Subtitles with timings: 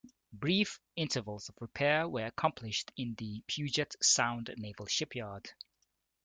[0.33, 5.51] Brief intervals of repair were accomplished in the Puget Sound Naval Shipyard.